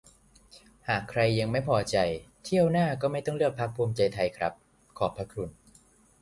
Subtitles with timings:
[0.89, 1.97] "หากใครยังไม่พอใจ
[2.43, 4.53] เที่ยวหน้าก็ไม่ต้องเลือกพรรคภูมิใจไทยครับ
[4.97, 5.49] ขอบพระคุณ"